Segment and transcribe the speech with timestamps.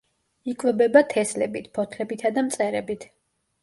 [0.53, 3.13] იკვებება თესლებით, ფოთლებითა და მწერებით.